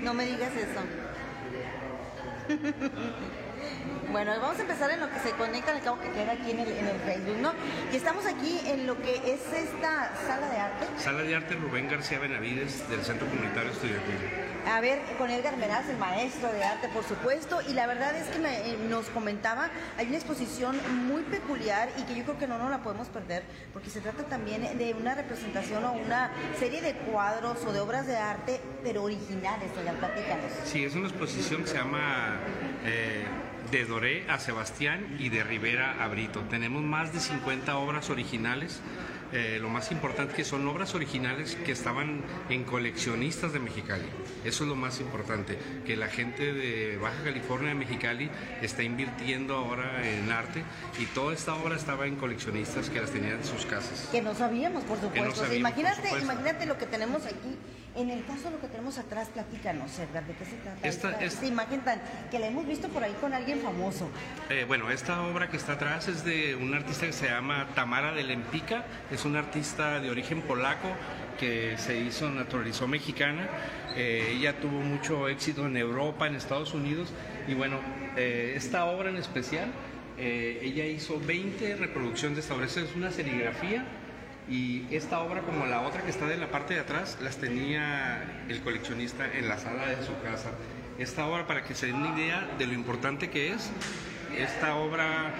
No 0.00 0.14
me 0.14 0.26
digas 0.26 0.52
eso. 0.54 0.80
Bueno, 4.10 4.32
vamos 4.40 4.58
a 4.58 4.62
empezar 4.62 4.90
en 4.90 5.00
lo 5.00 5.10
que 5.10 5.18
se 5.18 5.30
conecta 5.32 5.72
al 5.72 5.82
cabo 5.82 5.98
que 6.00 6.10
queda 6.10 6.32
aquí 6.32 6.52
en 6.52 6.60
el, 6.60 6.68
en 6.68 6.86
el 6.86 6.98
Facebook, 7.00 7.38
¿no? 7.38 7.52
Y 7.92 7.96
estamos 7.96 8.24
aquí 8.24 8.60
en 8.64 8.86
lo 8.86 8.96
que 9.02 9.16
es 9.16 9.40
esta 9.52 10.12
sala 10.26 10.48
de 10.48 10.56
arte. 10.56 10.85
Sala 11.06 11.22
de 11.22 11.36
arte 11.36 11.54
Rubén 11.54 11.88
García 11.88 12.18
Benavides 12.18 12.90
del 12.90 13.00
Centro 13.04 13.28
Comunitario 13.28 13.70
Estudiantil. 13.70 14.16
A 14.68 14.80
ver, 14.80 14.98
con 15.18 15.30
Edgar 15.30 15.56
Meraz, 15.56 15.88
el 15.88 15.98
maestro 15.98 16.52
de 16.52 16.64
arte, 16.64 16.88
por 16.88 17.04
supuesto, 17.04 17.60
y 17.68 17.74
la 17.74 17.86
verdad 17.86 18.16
es 18.16 18.26
que 18.26 18.40
me- 18.40 18.68
eh, 18.72 18.76
nos 18.90 19.06
comentaba, 19.10 19.70
hay 19.98 20.08
una 20.08 20.16
exposición 20.16 20.76
muy 21.06 21.22
peculiar 21.22 21.88
y 21.96 22.02
que 22.02 22.16
yo 22.16 22.24
creo 22.24 22.38
que 22.40 22.48
no 22.48 22.58
nos 22.58 22.70
la 22.72 22.82
podemos 22.82 23.06
perder, 23.06 23.44
porque 23.72 23.88
se 23.88 24.00
trata 24.00 24.24
también 24.24 24.62
de 24.78 24.94
una 24.94 25.14
representación 25.14 25.84
o 25.84 25.92
una 25.92 26.32
serie 26.58 26.82
de 26.82 26.94
cuadros 26.94 27.64
o 27.64 27.72
de 27.72 27.78
obras 27.78 28.08
de 28.08 28.16
arte, 28.16 28.60
pero 28.82 29.04
originales, 29.04 29.70
oigan, 29.78 29.94
platícanos. 29.98 30.50
Sí, 30.64 30.84
es 30.84 30.96
una 30.96 31.06
exposición 31.06 31.62
que 31.62 31.68
se 31.68 31.76
llama 31.76 32.38
eh, 32.84 33.24
De 33.70 33.84
Doré 33.84 34.28
a 34.28 34.40
Sebastián 34.40 35.14
y 35.20 35.28
de 35.28 35.44
Rivera 35.44 36.02
a 36.02 36.08
Brito. 36.08 36.40
Tenemos 36.50 36.82
más 36.82 37.12
de 37.12 37.20
50 37.20 37.76
obras 37.78 38.10
originales. 38.10 38.80
Eh, 39.32 39.58
lo 39.60 39.68
más 39.68 39.90
importante 39.90 40.34
que 40.34 40.44
son 40.44 40.66
obras 40.68 40.94
originales 40.94 41.56
que 41.56 41.72
estaban 41.72 42.22
en 42.48 42.64
coleccionistas 42.64 43.52
de 43.52 43.58
Mexicali. 43.58 44.04
Eso 44.44 44.64
es 44.64 44.68
lo 44.68 44.76
más 44.76 45.00
importante, 45.00 45.58
que 45.84 45.96
la 45.96 46.08
gente 46.08 46.52
de 46.52 46.96
Baja 46.96 47.24
California, 47.24 47.70
de 47.70 47.74
Mexicali, 47.74 48.30
está 48.62 48.82
invirtiendo 48.82 49.56
ahora 49.56 50.08
en 50.08 50.30
arte 50.30 50.62
y 51.00 51.06
toda 51.06 51.34
esta 51.34 51.54
obra 51.54 51.76
estaba 51.76 52.06
en 52.06 52.16
coleccionistas 52.16 52.88
que 52.88 53.00
las 53.00 53.10
tenían 53.10 53.38
en 53.38 53.44
sus 53.44 53.66
casas. 53.66 54.08
Que 54.12 54.22
no 54.22 54.34
sabíamos, 54.34 54.84
por 54.84 55.00
supuesto. 55.00 55.30
O 55.32 55.34
sea, 55.34 55.46
sabíamos, 55.46 55.72
por 55.72 55.80
imagínate, 55.82 56.08
supuesto. 56.08 56.32
imagínate 56.32 56.66
lo 56.66 56.78
que 56.78 56.86
tenemos 56.86 57.24
aquí. 57.26 57.56
En 57.96 58.10
el 58.10 58.24
caso 58.26 58.44
de 58.44 58.50
lo 58.50 58.60
que 58.60 58.68
tenemos 58.68 58.98
atrás, 58.98 59.28
platícanos, 59.32 59.98
Edgar, 59.98 60.26
¿de 60.26 60.34
qué 60.34 60.44
se 60.44 60.56
trata? 60.56 60.86
Esta- 60.86 61.10
esta, 61.12 61.24
es- 61.24 61.32
esta 61.34 61.46
imagen 61.46 61.80
tan 61.80 62.00
que 62.30 62.38
la 62.38 62.48
hemos 62.48 62.66
visto 62.66 62.88
por 62.88 63.02
ahí 63.02 63.14
con 63.20 63.32
alguien 63.32 63.60
famoso. 63.60 64.08
Eh, 64.50 64.64
bueno, 64.68 64.90
esta 64.90 65.22
obra 65.22 65.48
que 65.48 65.56
está 65.56 65.72
atrás 65.72 66.06
es 66.08 66.22
de 66.24 66.54
un 66.56 66.74
artista 66.74 67.06
que 67.06 67.12
se 67.14 67.26
llama 67.26 67.68
Tamara 67.74 68.12
de 68.12 68.22
Lempica, 68.22 68.84
es 69.10 69.24
una 69.24 69.38
artista 69.38 69.98
de 70.00 70.10
origen 70.10 70.42
polaco 70.42 70.88
que 71.40 71.78
se 71.78 71.98
hizo, 71.98 72.28
naturalizó 72.30 72.86
mexicana. 72.86 73.48
Eh, 73.96 74.34
ella 74.36 74.60
tuvo 74.60 74.78
mucho 74.80 75.28
éxito 75.28 75.66
en 75.66 75.76
Europa, 75.78 76.26
en 76.26 76.34
Estados 76.36 76.74
Unidos, 76.74 77.08
y 77.48 77.54
bueno, 77.54 77.78
eh, 78.16 78.52
esta 78.56 78.84
obra 78.84 79.08
en 79.08 79.16
especial, 79.16 79.70
eh, 80.18 80.60
ella 80.62 80.84
hizo 80.84 81.18
20 81.20 81.76
reproducciones 81.76 82.36
de 82.36 82.42
esta 82.42 82.54
obra. 82.54 82.66
Es 82.66 82.76
una 82.94 83.10
serigrafía 83.10 83.84
y 84.48 84.86
esta 84.90 85.20
obra, 85.20 85.42
como 85.42 85.66
la 85.66 85.80
otra 85.82 86.02
que 86.02 86.10
está 86.10 86.26
de 86.26 86.36
la 86.36 86.50
parte 86.50 86.74
de 86.74 86.80
atrás, 86.80 87.18
las 87.20 87.36
tenía 87.36 88.44
el 88.48 88.60
coleccionista 88.60 89.26
en 89.32 89.48
la 89.48 89.58
sala 89.58 89.86
de 89.86 90.04
su 90.04 90.12
casa. 90.22 90.50
Esta 90.98 91.26
obra, 91.26 91.46
para 91.46 91.64
que 91.64 91.74
se 91.74 91.86
den 91.86 91.96
una 91.96 92.16
idea 92.16 92.48
de 92.56 92.66
lo 92.66 92.72
importante 92.72 93.28
que 93.28 93.52
es, 93.52 93.70
esta 94.36 94.76
obra 94.76 95.32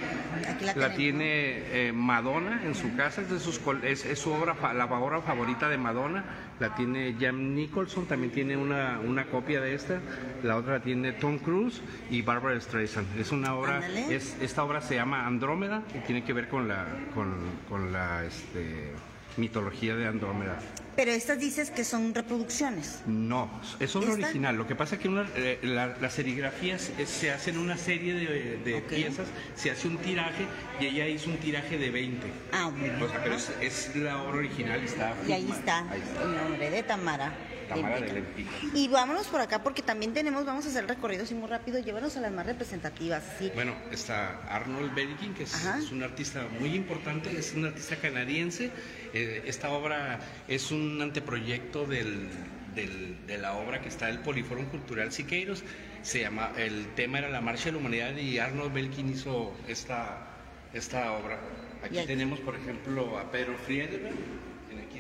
Aquí 0.48 0.64
la 0.78 0.94
tiene 0.94 1.88
eh, 1.88 1.92
Madonna 1.92 2.62
en 2.64 2.74
su 2.74 2.94
casa, 2.96 3.22
es, 3.22 3.30
de 3.30 3.38
sus 3.40 3.58
col- 3.58 3.84
es, 3.84 4.04
es 4.04 4.18
su 4.18 4.30
obra, 4.32 4.54
la 4.74 4.84
obra 4.86 5.20
favorita 5.22 5.68
de 5.68 5.78
Madonna, 5.78 6.24
la 6.60 6.74
tiene 6.74 7.14
Jan 7.18 7.54
Nicholson, 7.54 8.06
también 8.06 8.32
tiene 8.32 8.56
una, 8.56 8.98
una 9.00 9.26
copia 9.26 9.60
de 9.60 9.74
esta, 9.74 9.98
la 10.42 10.56
otra 10.56 10.74
la 10.74 10.80
tiene 10.80 11.12
Tom 11.12 11.38
Cruise 11.38 11.80
y 12.10 12.22
Barbara 12.22 12.60
Streisand. 12.60 13.18
Es 13.18 13.32
una 13.32 13.54
obra, 13.54 13.80
es, 13.88 14.36
esta 14.40 14.62
obra 14.64 14.80
se 14.80 14.94
llama 14.94 15.26
Andrómeda 15.26 15.82
y 15.94 15.98
tiene 16.06 16.24
que 16.24 16.32
ver 16.32 16.48
con 16.48 16.68
la, 16.68 16.86
con, 17.14 17.34
con 17.68 17.92
la 17.92 18.24
este, 18.24 18.92
mitología 19.36 19.94
de 19.96 20.06
Andrómeda. 20.06 20.58
Pero 20.96 21.10
estas 21.10 21.38
dices 21.38 21.70
que 21.70 21.84
son 21.84 22.14
reproducciones. 22.14 23.02
No, 23.06 23.50
es 23.80 23.94
obra 23.94 24.12
¿Esta? 24.12 24.24
original. 24.28 24.56
Lo 24.56 24.66
que 24.66 24.74
pasa 24.74 24.94
es 24.94 25.00
que 25.02 25.08
una- 25.08 25.28
eh, 25.36 25.58
la- 25.62 25.94
las 26.00 26.14
serigrafías 26.14 26.90
eh, 26.98 27.04
se 27.04 27.30
hacen 27.30 27.58
una 27.58 27.76
serie 27.76 28.14
de, 28.14 28.56
de 28.64 28.74
Ok. 28.76 28.88
piezas, 28.88 29.26
se 29.54 29.70
hace 29.70 29.88
un 29.88 29.98
tiraje 29.98 30.46
y 30.80 30.86
ella 30.86 31.06
hizo 31.06 31.28
un 31.28 31.36
tiraje 31.36 31.76
de 31.76 31.90
20. 31.90 32.26
Ah, 32.52 32.70
bueno. 32.74 33.04
O 33.04 33.08
sea, 33.10 33.22
pero 33.22 33.34
es, 33.36 33.52
es 33.60 33.94
la 33.96 34.22
obra 34.22 34.38
original 34.38 34.80
y 34.82 34.86
está. 34.86 35.14
Y 35.28 35.32
ahí 35.32 35.50
está 35.50 35.80
Ahí 35.90 36.00
está. 36.00 36.22
el 36.22 36.34
nombre 36.34 36.70
de 36.70 36.82
Tamara. 36.82 37.34
Lempica. 37.74 38.50
de. 38.72 38.78
Y 38.78 38.88
vámonos 38.88 39.26
por 39.26 39.40
acá 39.40 39.62
porque 39.62 39.82
también 39.82 40.12
tenemos, 40.14 40.44
vamos 40.46 40.64
a 40.66 40.68
hacer 40.68 40.82
el 40.82 40.88
recorrido 40.88 41.24
así 41.24 41.34
muy 41.34 41.48
rápido, 41.48 41.78
llévanos 41.80 42.16
a 42.16 42.20
las 42.20 42.32
más 42.32 42.46
representativas, 42.46 43.22
sí. 43.38 43.50
Bueno, 43.54 43.74
está 43.90 44.40
Arnold 44.48 44.94
Belkin, 44.94 45.34
que 45.34 45.42
es, 45.44 45.64
es 45.78 45.90
un 45.90 46.02
artista 46.02 46.46
muy 46.60 46.74
importante, 46.74 47.36
es 47.36 47.52
un 47.54 47.64
artista 47.66 47.96
canadiense. 47.96 48.70
Eh, 49.12 49.42
esta 49.46 49.70
obra 49.70 50.20
es 50.48 50.70
un 50.70 51.00
anteproyecto 51.02 51.86
del, 51.86 52.28
del- 52.74 53.26
de 53.26 53.38
la 53.38 53.54
obra 53.54 53.80
que 53.80 53.88
está 53.88 54.08
el 54.10 54.18
Poliforum 54.20 54.66
Cultural 54.66 55.12
Siqueiros. 55.12 55.64
Se 56.02 56.20
llama, 56.20 56.52
el 56.56 56.86
tema 56.94 57.18
era 57.18 57.28
la 57.28 57.40
Marcha 57.40 57.64
de 57.66 57.72
la 57.72 57.78
Humanidad 57.78 58.16
y 58.16 58.38
Arnold 58.38 58.72
Belkin 58.72 59.10
hizo 59.10 59.52
esta, 59.66 60.28
esta 60.72 61.12
obra. 61.12 61.40
Aquí 61.82 61.96
Y 61.96 61.98
aquí- 61.98 62.06
tenemos, 62.06 62.38
por 62.40 62.54
ejemplo, 62.56 63.18
a 63.18 63.30
Pedro 63.30 63.56
Friedman. 63.58 64.12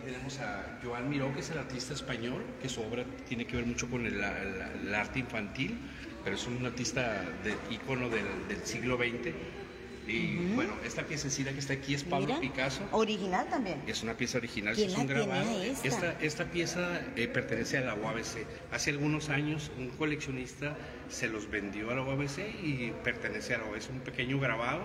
Tenemos 0.06 0.38
a 0.38 0.78
Joan 0.84 1.08
Miró, 1.10 1.34
que 1.34 1.40
es 1.40 1.50
el 1.50 1.58
artista 1.58 1.92
español, 1.92 2.44
que 2.62 2.68
su 2.68 2.80
obra 2.80 3.04
tiene 3.28 3.44
que 3.44 3.56
ver 3.56 3.66
mucho 3.66 3.90
con 3.90 4.06
el, 4.06 4.20
la- 4.20 4.44
la- 4.44 4.72
el 4.72 4.94
arte 4.94 5.18
infantil, 5.18 5.76
pero 6.22 6.36
es 6.36 6.46
un 6.46 6.64
artista 6.64 7.24
de 7.42 7.56
ícono 7.74 8.08
del, 8.08 8.24
del 8.48 8.64
siglo 8.64 8.96
XX. 8.96 9.34
Y 10.06 10.36
bueno, 10.54 10.74
esta 10.84 11.02
piececita 11.02 11.52
que 11.52 11.58
está 11.58 11.72
aquí 11.72 11.94
es 11.94 12.04
Pablo 12.04 12.26
Mira, 12.28 12.38
Picasso. 12.40 12.82
Original 12.92 13.48
también. 13.50 13.82
Es 13.88 14.04
una 14.04 14.14
pieza 14.16 14.38
original, 14.38 14.76
¿Quién 14.76 14.90
es 14.90 14.96
un 14.96 15.08
grabado. 15.08 15.62
esta? 15.82 16.12
esta 16.20 16.44
pieza 16.44 17.00
eh, 17.16 17.26
pertenece 17.26 17.78
a 17.78 17.80
la 17.80 17.94
UABC. 17.96 18.46
Hace 18.70 18.90
algunos 18.90 19.28
años 19.30 19.72
un 19.76 19.88
coleccionista 19.88 20.76
se 21.08 21.26
los 21.26 21.50
vendió 21.50 21.90
a 21.90 21.96
la 21.96 22.02
UABC 22.02 22.38
y 22.62 22.92
pertenece 23.02 23.54
a 23.54 23.58
la 23.58 23.64
UABC. 23.64 23.78
Es 23.78 23.88
un 23.88 23.98
pequeño 23.98 24.38
grabado 24.38 24.84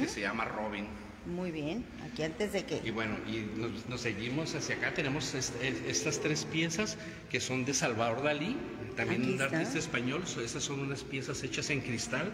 que 0.00 0.08
se 0.08 0.20
llama 0.22 0.44
Robin. 0.46 0.88
Muy 1.26 1.50
bien. 1.50 1.84
Aquí 2.10 2.22
antes 2.22 2.52
de 2.52 2.60
Y 2.60 2.62
que... 2.62 2.90
bueno, 2.92 3.16
y 3.26 3.46
nos, 3.58 3.86
nos 3.88 4.00
seguimos 4.00 4.54
hacia 4.54 4.76
acá. 4.76 4.94
Tenemos 4.94 5.34
est- 5.34 5.54
es- 5.62 5.82
estas 5.86 6.20
tres 6.20 6.44
piezas 6.44 6.96
que 7.30 7.40
son 7.40 7.64
de 7.64 7.74
Salvador 7.74 8.22
Dalí, 8.22 8.56
también 8.96 9.34
un 9.34 9.40
artista 9.40 9.78
español. 9.78 10.22
So, 10.26 10.40
Estas 10.40 10.64
son 10.64 10.80
unas 10.80 11.04
piezas 11.04 11.42
hechas 11.42 11.68
en 11.70 11.80
cristal 11.82 12.32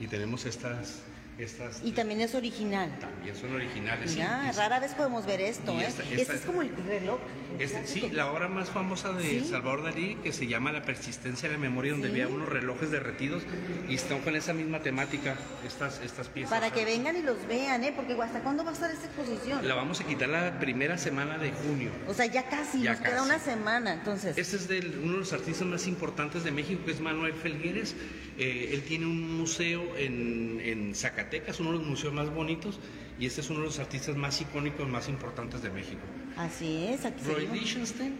y 0.00 0.08
tenemos 0.08 0.44
estas, 0.44 1.02
estas 1.38 1.80
Y 1.84 1.92
también 1.92 2.20
es 2.22 2.34
original. 2.34 2.90
también 2.98 3.36
son 3.36 3.54
originales. 3.54 4.10
sí. 4.10 4.16
Mira, 4.16 4.42
Y 4.46 4.50
es- 4.50 4.56
rara 4.56 4.80
vez 4.80 4.92
podemos 4.94 5.26
ver 5.26 5.40
esto, 5.42 5.72
¿eh? 5.78 5.84
esta- 5.86 6.02
Este 6.02 6.22
esta- 6.22 6.34
es 6.34 6.40
como 6.42 6.62
el 6.62 6.74
reloj. 6.86 7.18
Este, 7.58 7.86
sí, 7.86 8.10
la 8.12 8.30
obra 8.32 8.48
más 8.48 8.68
famosa 8.70 9.12
de 9.12 9.22
Sí. 9.40 9.46
Salvador 9.50 9.82
Dalí, 9.82 10.16
que 10.22 10.32
se 10.32 10.46
llama 10.46 10.72
La 10.72 10.82
persistencia 10.82 11.48
de 11.48 11.54
la 11.54 11.60
memoria, 11.60 11.92
donde 11.92 12.08
Sí. 12.08 12.12
había 12.20 12.28
unos 12.28 12.48
relojes 12.48 12.90
derretidos 12.90 13.42
y 13.88 13.94
están 13.94 14.20
con 14.20 14.36
esa 14.36 14.52
misma 14.52 14.80
temática, 14.80 15.36
estas, 15.66 16.00
estas 16.04 16.28
piezas. 16.28 16.50
Para 16.50 16.70
que 16.70 16.84
vengan 16.84 17.16
y 17.16 17.22
los 17.22 17.46
vean, 17.46 17.82
¿eh? 17.84 17.92
Porque 17.96 18.12
¿hasta 18.20 18.40
cuándo 18.40 18.62
va 18.64 18.70
a 18.70 18.74
estar 18.74 18.90
esta 18.90 19.06
exposición? 19.06 19.66
La 19.66 19.74
vamos 19.74 20.00
a 20.00 20.04
quitar 20.04 20.28
la 20.28 20.58
primera 20.58 20.98
semana 20.98 21.38
de 21.38 21.52
junio. 21.52 21.90
O 22.06 22.14
sea, 22.14 22.26
ya 22.26 22.48
casi, 22.48 22.82
Ya 22.82 22.92
nos 22.92 23.00
queda 23.00 23.22
una 23.22 23.38
semana, 23.38 23.92
entonces. 23.94 24.36
Este 24.36 24.56
es 24.56 24.68
de 24.68 24.80
uno 25.02 25.12
de 25.14 25.18
los 25.20 25.32
artistas 25.32 25.66
más 25.66 25.86
importantes 25.86 26.44
de 26.44 26.50
México, 26.50 26.82
que 26.84 26.92
es 26.92 27.00
Manuel 27.00 27.32
Felgueres. 27.34 27.94
Eh, 28.38 28.70
él 28.74 28.82
tiene 28.82 29.06
un 29.06 29.34
museo 29.38 29.96
en, 29.96 30.60
en 30.62 30.94
Zacatecas, 30.94 31.25
uno 31.58 31.72
de 31.72 31.78
los 31.78 31.86
museos 31.86 32.12
más 32.12 32.32
bonitos, 32.32 32.78
y 33.18 33.26
este 33.26 33.40
es 33.40 33.50
uno 33.50 33.60
de 33.60 33.66
los 33.66 33.78
artistas 33.78 34.16
más 34.16 34.40
icónicos, 34.40 34.88
más 34.88 35.08
importantes 35.08 35.62
de 35.62 35.70
México. 35.70 36.02
Así 36.36 36.86
es, 36.86 37.04
aquí 37.04 37.24
Roy. 37.24 37.46
Lichtenstein 37.48 38.14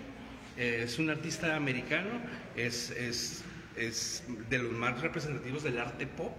eh, 0.56 0.82
es 0.84 0.98
un 0.98 1.10
artista 1.10 1.54
americano, 1.54 2.10
es, 2.56 2.90
es, 2.90 3.44
es 3.76 4.24
de 4.48 4.58
los 4.58 4.72
más 4.72 5.00
representativos 5.00 5.62
del 5.62 5.78
arte 5.78 6.06
pop. 6.06 6.32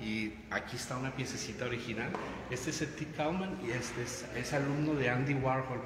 Y 0.00 0.30
aquí 0.50 0.76
está 0.76 0.96
una 0.96 1.14
piececita 1.16 1.64
original. 1.64 2.10
Este 2.50 2.70
es 2.70 2.78
T. 2.78 3.04
Kalman 3.16 3.58
y 3.66 3.72
este 3.72 4.02
es, 4.02 4.24
es 4.36 4.52
alumno 4.52 4.94
de 4.94 5.10
Andy 5.10 5.34
Warhol. 5.34 5.80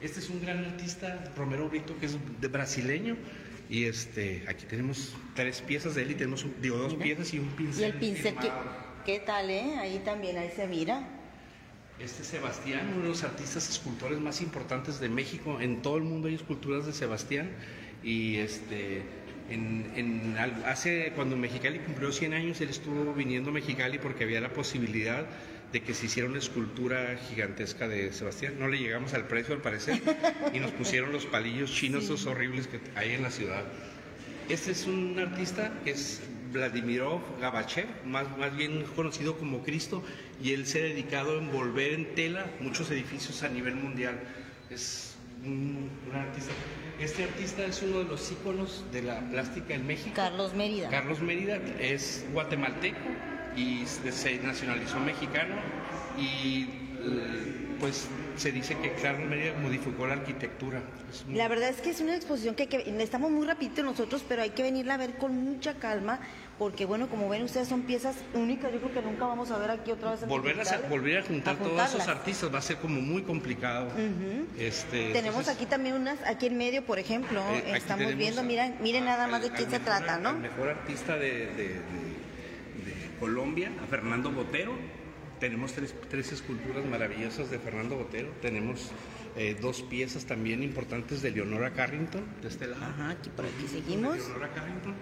Este 0.00 0.18
es 0.18 0.30
un 0.30 0.42
gran 0.42 0.64
artista, 0.64 1.22
Romero 1.36 1.68
Brito, 1.68 1.96
que 2.00 2.06
es 2.06 2.18
de 2.40 2.48
brasileño. 2.48 3.16
Y 3.70 3.84
este, 3.84 4.44
aquí 4.48 4.66
tenemos 4.66 5.14
tres 5.36 5.62
piezas 5.62 5.94
de 5.94 6.02
él 6.02 6.10
y 6.10 6.14
tenemos 6.16 6.44
digo, 6.60 6.76
dos 6.76 6.94
Mira. 6.94 7.04
piezas 7.04 7.32
y 7.34 7.38
un 7.38 7.46
pincel. 7.50 7.82
Y 7.82 7.84
el 7.84 7.94
pincel, 7.94 8.34
¿qué, 8.34 8.40
firmado. 8.40 8.91
¿Qué 9.04 9.20
tal, 9.20 9.50
eh? 9.50 9.76
Ahí 9.78 10.00
también, 10.04 10.36
ahí 10.38 10.50
se 10.54 10.66
mira. 10.66 11.02
Este 11.98 12.22
es 12.22 12.28
Sebastián, 12.28 12.90
uno 12.94 13.02
de 13.02 13.08
los 13.10 13.22
artistas 13.22 13.68
escultores 13.68 14.18
más 14.18 14.40
importantes 14.40 15.00
de 15.00 15.08
México. 15.08 15.60
En 15.60 15.82
todo 15.82 15.96
el 15.96 16.04
mundo 16.04 16.28
hay 16.28 16.34
esculturas 16.34 16.86
de 16.86 16.92
Sebastián. 16.92 17.50
Y 18.02 18.36
este, 18.36 19.02
en, 19.50 19.92
en 19.94 20.36
hace, 20.66 21.12
cuando 21.14 21.36
Mexicali 21.36 21.78
cumplió 21.80 22.10
100 22.10 22.32
años, 22.34 22.60
él 22.60 22.70
estuvo 22.70 23.12
viniendo 23.14 23.50
a 23.50 23.52
Mexicali 23.52 23.98
porque 23.98 24.24
había 24.24 24.40
la 24.40 24.52
posibilidad 24.52 25.26
de 25.72 25.82
que 25.82 25.94
se 25.94 26.06
hiciera 26.06 26.28
una 26.28 26.38
escultura 26.38 27.16
gigantesca 27.28 27.88
de 27.88 28.12
Sebastián. 28.12 28.54
No 28.58 28.68
le 28.68 28.78
llegamos 28.78 29.14
al 29.14 29.26
precio, 29.26 29.54
al 29.54 29.62
parecer, 29.62 30.02
y 30.52 30.58
nos 30.58 30.70
pusieron 30.72 31.12
los 31.12 31.26
palillos 31.26 31.72
chinos 31.72 32.04
esos 32.04 32.26
horribles 32.26 32.66
que 32.66 32.80
hay 32.94 33.12
en 33.12 33.22
la 33.22 33.30
ciudad. 33.30 33.64
Este 34.48 34.72
es 34.72 34.86
un 34.86 35.18
artista 35.18 35.72
que 35.84 35.92
es 35.92 36.20
Vladimirov 36.52 37.20
Gabachev, 37.40 37.86
más, 38.04 38.26
más 38.36 38.56
bien 38.56 38.84
conocido 38.94 39.36
como 39.38 39.62
Cristo, 39.62 40.02
y 40.42 40.52
él 40.52 40.66
se 40.66 40.80
ha 40.80 40.82
dedicado 40.84 41.32
a 41.32 41.42
envolver 41.42 41.94
en 41.94 42.14
tela 42.14 42.46
muchos 42.60 42.90
edificios 42.90 43.42
a 43.42 43.48
nivel 43.48 43.74
mundial. 43.76 44.20
Es 44.70 45.16
un, 45.44 45.90
artista. 46.14 46.52
Este 47.00 47.24
artista 47.24 47.64
es 47.64 47.82
uno 47.82 47.98
de 47.98 48.04
los 48.04 48.30
íconos 48.30 48.84
de 48.92 49.02
la 49.02 49.20
plástica 49.30 49.74
en 49.74 49.86
México. 49.86 50.12
Carlos 50.14 50.54
Mérida. 50.54 50.88
Carlos 50.88 51.20
Mérida 51.20 51.56
es 51.80 52.24
guatemalteco 52.32 52.98
y 53.56 53.84
se 53.86 54.38
nacionalizó 54.38 55.00
mexicano 55.00 55.56
y 56.16 56.68
eh, 57.04 57.51
pues 57.82 58.06
se 58.36 58.52
dice 58.52 58.76
que 58.78 58.92
Carlos 58.92 59.28
Mérida 59.28 59.54
modificó 59.60 60.06
la 60.06 60.12
arquitectura. 60.14 60.80
La 61.28 61.48
verdad 61.48 61.68
es 61.68 61.80
que 61.80 61.90
es 61.90 62.00
una 62.00 62.14
exposición 62.14 62.54
que, 62.54 62.68
que 62.68 62.94
estamos 63.02 63.28
muy 63.32 63.44
rapidito 63.44 63.82
nosotros, 63.82 64.24
pero 64.28 64.42
hay 64.42 64.50
que 64.50 64.62
venirla 64.62 64.94
a 64.94 64.98
ver 64.98 65.16
con 65.18 65.34
mucha 65.36 65.74
calma, 65.74 66.20
porque 66.60 66.84
bueno, 66.84 67.08
como 67.08 67.28
ven 67.28 67.42
ustedes 67.42 67.66
son 67.66 67.82
piezas 67.82 68.14
únicas, 68.34 68.72
yo 68.72 68.78
creo 68.80 68.94
que 68.94 69.02
nunca 69.02 69.26
vamos 69.26 69.50
a 69.50 69.58
ver 69.58 69.72
aquí 69.72 69.90
otra 69.90 70.12
vez 70.12 70.22
en 70.22 70.28
volver 70.28 70.60
a, 70.60 70.88
volver 70.88 71.18
a 71.18 71.22
juntar 71.24 71.56
todos 71.56 71.88
esos 71.88 72.06
artistas 72.06 72.54
va 72.54 72.58
a 72.58 72.62
ser 72.62 72.76
como 72.76 73.00
muy 73.00 73.22
complicado. 73.22 73.88
este, 74.56 75.10
Tenemos 75.12 75.40
entonces, 75.40 75.54
aquí 75.56 75.66
también 75.66 75.96
unas, 75.96 76.22
aquí 76.24 76.46
en 76.46 76.56
medio, 76.56 76.84
por 76.86 77.00
ejemplo, 77.00 77.42
eh, 77.52 77.72
estamos 77.74 78.14
viendo, 78.14 78.42
a- 78.42 78.44
miren, 78.44 78.76
miren 78.80 79.06
nada 79.06 79.26
más 79.26 79.42
de 79.42 79.50
quién 79.50 79.68
se 79.68 79.80
mejor- 79.80 79.84
trata, 79.84 80.18
¿no? 80.18 80.34
mejor 80.34 80.68
artista 80.68 81.16
de, 81.16 81.30
de- 81.30 81.56
de- 81.56 81.82
de 82.84 83.18
Colombia, 83.18 83.72
a 83.82 83.86
Fernando 83.88 84.30
Botero. 84.30 85.01
Tenemos 85.42 85.72
tres, 85.72 85.92
tres 86.08 86.30
esculturas 86.30 86.84
maravillosas 86.84 87.50
de 87.50 87.58
Fernando 87.58 87.96
Botero. 87.96 88.28
Tenemos 88.40 88.92
eh, 89.36 89.56
dos 89.60 89.82
piezas 89.82 90.24
también 90.24 90.62
importantes 90.62 91.20
de 91.20 91.32
Leonora 91.32 91.72
Carrington, 91.72 92.24
de 92.40 92.46
este 92.46 92.68
lado. 92.68 92.84
Ajá, 92.84 93.10
aquí 93.10 93.28
por 93.28 93.46
aquí 93.46 93.66
seguimos. 93.66 94.18
Leonora 94.18 94.54
Carrington. 94.54 94.94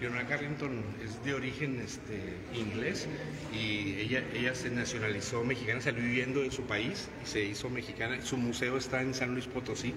Leonora 0.00 0.28
Carrington 0.28 0.84
es 1.04 1.24
de 1.24 1.34
origen 1.34 1.80
este, 1.80 2.36
inglés 2.54 3.08
y 3.52 3.96
ella, 3.98 4.22
ella 4.32 4.54
se 4.54 4.70
nacionalizó 4.70 5.42
mexicana, 5.42 5.80
salió 5.80 6.04
viviendo 6.04 6.42
de 6.42 6.52
su 6.52 6.62
país 6.62 7.08
y 7.24 7.26
se 7.26 7.44
hizo 7.44 7.68
mexicana. 7.68 8.22
Su 8.22 8.36
museo 8.36 8.76
está 8.76 9.02
en 9.02 9.12
San 9.12 9.32
Luis 9.32 9.48
Potosí, 9.48 9.92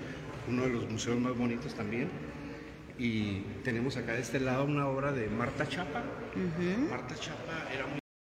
uno 0.50 0.64
de 0.64 0.70
los 0.70 0.90
museos 0.90 1.20
más 1.20 1.38
bonitos 1.38 1.76
también. 1.76 2.10
Y 2.98 3.42
tenemos 3.64 3.96
acá 3.96 4.14
de 4.14 4.22
este 4.22 4.40
lado 4.40 4.66
una 4.66 4.88
obra 4.88 5.12
de 5.12 5.28
Marta 5.28 5.70
Chapa. 5.70 6.04
Marta 6.90 7.14
Chapa 7.14 7.70
era 7.72 7.86
muy 7.86 8.03